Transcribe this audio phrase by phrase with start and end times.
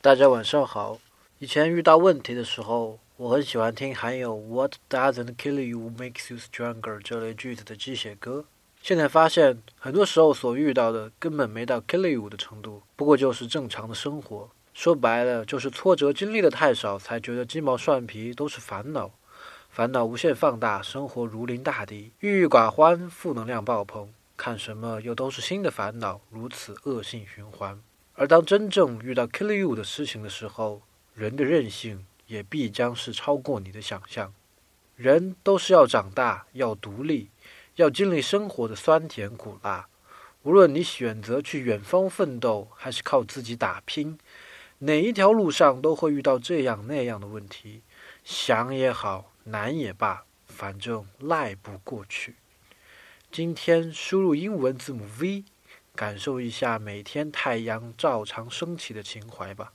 [0.00, 1.00] 大家晚上好。
[1.40, 8.44] 以前遇到问题的时候，我很喜欢听含有 “What doesn't kill you makes you stronger” 这类句子的鸡血歌。
[8.80, 14.48] 现在发现，很多时候所遇到的根本没到 kill you 的程度，不过就是正常的生活。
[14.72, 19.10] 说白了，就是挫折经历的太少，才觉得鸡毛蒜皮都是烦恼，
[19.68, 27.82] 烦恼无限放大，生活如临大敌，郁郁寡欢，负能量爆棚，看什么又都是新的烦恼，如此恶性循环。
[28.20, 30.82] 而当真正遇到 kill you 的事情的时候，
[31.14, 34.34] 人的韧性也必将是超过你的想象。
[34.96, 37.30] 人都是要长大，要独立，
[37.76, 39.86] 要经历生活的酸甜苦辣。
[40.42, 44.18] 无论你选择去远方奋斗，还是靠自己打拼，
[44.80, 47.82] 哪一条路上都会遇到这样那样的问题。
[48.24, 52.34] 想也好，难也罢，反正赖不过去。
[53.30, 55.44] 今天输入英文字母 V。
[55.98, 59.72] 感受一下每天太阳照常升起的情怀吧。